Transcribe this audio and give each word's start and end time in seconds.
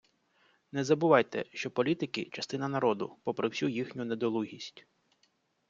Не 0.71 0.83
забувайте, 0.83 1.45
що 1.53 1.71
політики- 1.71 2.29
частина 2.33 2.67
народу, 2.67 3.17
попри 3.23 3.47
всю 3.47 3.69
їхню 3.71 4.05
недолугість. 4.05 4.85